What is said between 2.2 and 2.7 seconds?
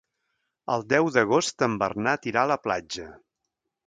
irà a la